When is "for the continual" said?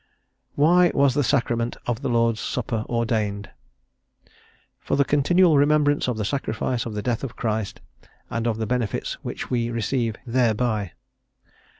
4.79-5.59